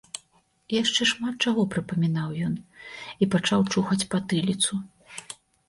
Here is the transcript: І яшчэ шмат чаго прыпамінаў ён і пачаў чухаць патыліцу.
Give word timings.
І 0.71 0.75
яшчэ 0.83 1.05
шмат 1.11 1.35
чаго 1.47 1.65
прыпамінаў 1.75 2.29
ён 2.47 2.57
і 3.21 3.29
пачаў 3.37 3.69
чухаць 3.73 4.01
патыліцу. 4.17 4.85